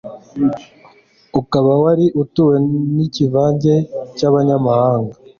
ukaba 1.39 1.71
wari 1.83 2.05
utuwe 2.21 2.55
n'ikivange 2.95 3.73
cy'abanyamahanga 4.17 5.15